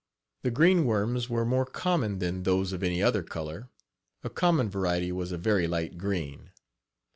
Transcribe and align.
The 0.41 0.49
green 0.49 0.85
worms 0.85 1.29
were 1.29 1.45
more 1.45 1.63
common 1.63 2.17
than 2.17 2.41
those 2.41 2.73
of 2.73 2.81
any 2.81 3.03
other 3.03 3.21
color 3.21 3.69
a 4.23 4.31
common 4.31 4.67
variety 4.67 5.11
was 5.11 5.31
a 5.31 5.37
very 5.37 5.67
light 5.67 5.95
green. 5.99 6.49